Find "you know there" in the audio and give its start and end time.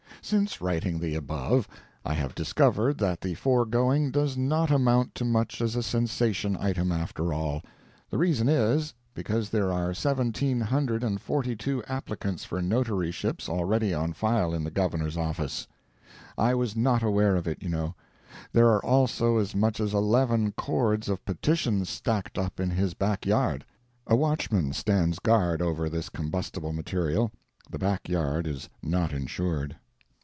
17.63-18.69